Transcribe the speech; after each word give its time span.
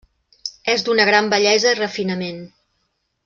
És 0.73 0.83
d'una 0.87 1.05
gran 1.09 1.29
bellesa 1.35 1.75
i 1.77 1.79
refinament. 1.81 2.41